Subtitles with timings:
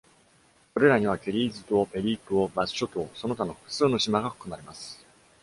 [0.73, 5.05] それらには、ケリーズ島、ペリー島、バス諸島、その他の複数の島が含まれます。